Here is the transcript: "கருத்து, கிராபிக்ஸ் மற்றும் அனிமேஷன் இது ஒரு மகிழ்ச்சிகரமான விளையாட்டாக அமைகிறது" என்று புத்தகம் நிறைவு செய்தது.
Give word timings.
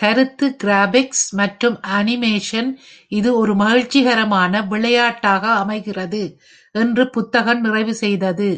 "கருத்து, 0.00 0.46
கிராபிக்ஸ் 0.56 1.34
மற்றும் 1.34 1.80
அனிமேஷன் 1.92 2.70
இது 3.12 3.30
ஒரு 3.36 3.54
மகிழ்ச்சிகரமான 3.54 4.62
விளையாட்டாக 4.68 5.44
அமைகிறது" 5.58 6.22
என்று 6.74 7.10
புத்தகம் 7.10 7.60
நிறைவு 7.60 7.94
செய்தது. 7.94 8.50